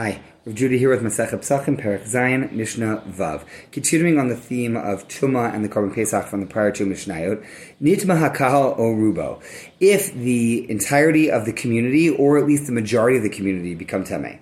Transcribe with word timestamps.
Hi, 0.00 0.22
Rav 0.44 0.54
Judah 0.54 0.76
here 0.76 0.90
with 0.90 1.02
Masechet 1.02 1.40
Pesachim, 1.40 1.76
Perek 1.76 2.08
Zayin, 2.08 2.52
Mishnah 2.52 3.02
Vav. 3.08 3.42
Continuing 3.72 4.16
on 4.16 4.28
the 4.28 4.36
theme 4.36 4.76
of 4.76 5.08
Tuma 5.08 5.52
and 5.52 5.64
the 5.64 5.68
Korban 5.68 5.92
Pesach 5.92 6.24
from 6.28 6.38
the 6.38 6.46
prior 6.46 6.70
two 6.70 6.86
Mishnayot, 6.86 7.44
Nitma 7.82 8.30
Hakahal 8.30 8.78
O. 8.78 9.42
If 9.80 10.14
the 10.14 10.70
entirety 10.70 11.32
of 11.32 11.46
the 11.46 11.52
community, 11.52 12.10
or 12.10 12.38
at 12.38 12.46
least 12.46 12.66
the 12.66 12.72
majority 12.72 13.16
of 13.16 13.24
the 13.24 13.28
community, 13.28 13.74
become 13.74 14.04
Tameh. 14.04 14.38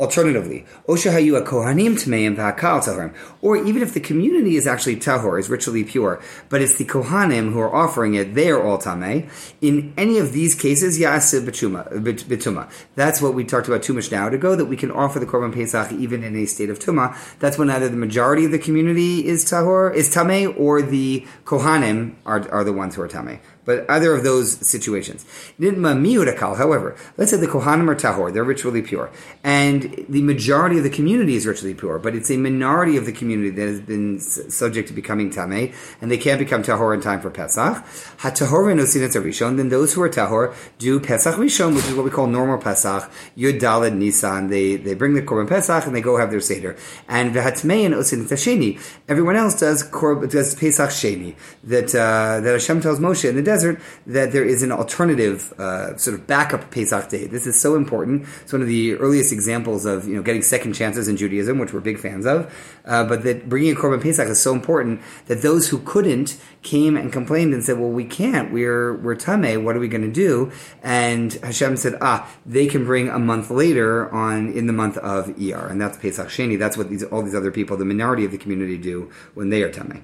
Alternatively, 0.00 0.64
Oshahayu 0.86 1.44
Kohanim 1.44 1.94
Tmeim 1.94 2.36
V'Hakahal 2.36 2.80
Tahorim. 2.84 3.14
Or 3.42 3.56
even 3.56 3.82
if 3.82 3.94
the 3.94 4.00
community 4.00 4.54
is 4.54 4.64
actually 4.64 4.94
Tahor, 4.94 5.40
is 5.40 5.50
ritually 5.50 5.82
pure, 5.82 6.22
but 6.48 6.62
it's 6.62 6.76
the 6.76 6.84
Kohanim 6.84 7.52
who 7.52 7.58
are 7.58 7.74
offering 7.74 8.14
it, 8.14 8.34
they 8.34 8.50
are 8.50 8.62
all 8.62 8.78
Tameh. 8.78 9.28
In 9.60 9.92
any 9.96 10.18
of 10.18 10.32
these 10.32 10.54
cases, 10.54 11.00
Yasib 11.00 11.46
Betuma. 11.48 12.70
That's 12.94 13.20
what 13.20 13.34
we 13.34 13.42
talked 13.42 13.66
about 13.66 13.82
two 13.82 14.00
now 14.12 14.28
ago, 14.28 14.54
that 14.54 14.66
we 14.66 14.76
can 14.76 14.92
offer 14.92 15.18
the 15.18 15.26
Korban 15.26 15.52
Pesach 15.52 15.90
even 15.90 16.22
in 16.22 16.36
a 16.36 16.46
state 16.46 16.70
of 16.70 16.78
Tuma. 16.78 17.16
That's 17.40 17.58
when 17.58 17.68
either 17.68 17.88
the 17.88 17.96
majority 17.96 18.44
of 18.44 18.52
the 18.52 18.58
community 18.60 19.26
is 19.26 19.44
Tahor, 19.44 19.92
is 19.92 20.14
Tameh, 20.14 20.56
or 20.56 20.80
the 20.80 21.26
Kohanim 21.44 22.14
are, 22.24 22.48
are 22.52 22.62
the 22.62 22.72
ones 22.72 22.94
who 22.94 23.02
are 23.02 23.08
Tameh 23.08 23.40
but 23.68 23.84
either 23.90 24.14
of 24.14 24.24
those 24.24 24.66
situations. 24.66 25.26
However, 25.60 26.96
let's 27.18 27.30
say 27.30 27.36
the 27.36 27.46
Kohanim 27.46 27.86
are 27.90 27.94
Tahor, 27.94 28.32
they're 28.32 28.42
ritually 28.42 28.80
pure, 28.80 29.10
and 29.44 30.06
the 30.08 30.22
majority 30.22 30.78
of 30.78 30.84
the 30.84 30.94
community 30.98 31.34
is 31.36 31.46
ritually 31.46 31.74
pure, 31.74 31.98
but 31.98 32.14
it's 32.14 32.30
a 32.30 32.38
minority 32.38 32.96
of 32.96 33.04
the 33.04 33.12
community 33.12 33.50
that 33.50 33.68
has 33.68 33.80
been 33.82 34.20
subject 34.20 34.88
to 34.88 34.94
becoming 34.94 35.28
Tameh, 35.30 35.74
and 36.00 36.10
they 36.10 36.16
can't 36.16 36.38
become 36.38 36.62
Tahor 36.62 36.94
in 36.94 37.02
time 37.02 37.20
for 37.20 37.28
Pesach. 37.28 37.84
HaTahor 38.24 38.72
and 38.72 38.80
Rishon, 38.80 39.58
then 39.58 39.68
those 39.68 39.92
who 39.92 40.00
are 40.00 40.08
Tahor 40.08 40.54
do 40.78 40.98
Pesach 40.98 41.34
Rishon, 41.34 41.76
which 41.76 41.84
is 41.84 41.94
what 41.94 42.06
we 42.06 42.10
call 42.10 42.26
normal 42.26 42.56
Pesach, 42.56 43.10
Yud 43.36 43.60
Dalet 43.60 43.94
Nisan. 43.94 44.48
They, 44.48 44.76
they 44.76 44.94
bring 44.94 45.12
the 45.12 45.20
Korban 45.20 45.46
Pesach 45.46 45.84
and 45.86 45.94
they 45.94 46.00
go 46.00 46.16
have 46.16 46.30
their 46.30 46.40
Seder. 46.40 46.74
And 47.06 47.34
V'hatmei 47.34 47.84
and 47.84 47.94
Osinat 47.94 48.32
Sheni. 48.32 48.80
Everyone 49.08 49.36
else 49.36 49.60
does, 49.60 49.82
does 49.82 50.54
Pesach 50.54 50.90
Sheni, 50.90 51.34
that, 51.64 51.94
uh, 51.94 52.40
that 52.40 52.52
Hashem 52.52 52.80
tells 52.80 52.98
Moshe 52.98 53.28
in 53.28 53.36
the 53.36 53.42
desert 53.42 53.57
desert, 53.58 53.80
that 54.06 54.32
there 54.32 54.44
is 54.44 54.62
an 54.62 54.72
alternative 54.72 55.52
uh, 55.58 55.96
sort 55.96 56.18
of 56.18 56.26
backup 56.26 56.70
Pesach 56.70 57.08
day. 57.08 57.26
This 57.26 57.46
is 57.46 57.60
so 57.60 57.74
important. 57.74 58.26
It's 58.42 58.52
one 58.52 58.62
of 58.62 58.68
the 58.68 58.94
earliest 58.94 59.32
examples 59.32 59.84
of 59.84 60.06
you 60.06 60.16
know 60.16 60.22
getting 60.22 60.42
second 60.42 60.74
chances 60.74 61.08
in 61.08 61.16
Judaism, 61.16 61.58
which 61.58 61.72
we're 61.72 61.80
big 61.80 61.98
fans 61.98 62.26
of. 62.26 62.52
Uh, 62.84 63.04
but 63.04 63.22
that 63.24 63.48
bringing 63.48 63.72
a 63.72 63.76
korban 63.76 64.00
Pesach 64.00 64.28
is 64.28 64.40
so 64.40 64.52
important 64.52 65.00
that 65.26 65.42
those 65.42 65.68
who 65.68 65.78
couldn't 65.78 66.38
came 66.62 66.96
and 66.96 67.12
complained 67.12 67.52
and 67.52 67.64
said, 67.64 67.78
"Well, 67.78 67.90
we 67.90 68.04
can't. 68.04 68.52
We're 68.52 68.94
we're 68.94 69.16
tameh. 69.16 69.62
What 69.62 69.76
are 69.76 69.80
we 69.80 69.88
going 69.88 70.02
to 70.02 70.12
do?" 70.12 70.52
And 70.82 71.32
Hashem 71.34 71.76
said, 71.76 71.96
"Ah, 72.00 72.28
they 72.46 72.66
can 72.66 72.84
bring 72.84 73.08
a 73.08 73.18
month 73.18 73.50
later 73.50 74.10
on 74.12 74.52
in 74.52 74.66
the 74.66 74.72
month 74.72 74.96
of 74.98 75.26
Iyar, 75.36 75.70
and 75.70 75.80
that's 75.80 75.98
Pesach 75.98 76.28
Sheni. 76.28 76.58
That's 76.58 76.76
what 76.76 76.88
these 76.90 77.04
all 77.04 77.22
these 77.22 77.34
other 77.34 77.50
people, 77.50 77.76
the 77.76 77.84
minority 77.84 78.24
of 78.24 78.30
the 78.30 78.38
community, 78.38 78.78
do 78.78 79.10
when 79.34 79.50
they 79.50 79.62
are 79.62 79.70
tameh." 79.70 80.02